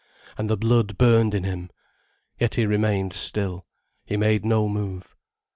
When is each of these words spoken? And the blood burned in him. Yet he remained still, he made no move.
And 0.35 0.49
the 0.49 0.57
blood 0.57 0.97
burned 0.97 1.35
in 1.35 1.43
him. 1.43 1.69
Yet 2.39 2.55
he 2.55 2.65
remained 2.65 3.13
still, 3.13 3.67
he 4.03 4.17
made 4.17 4.43
no 4.43 4.67
move. 4.67 5.15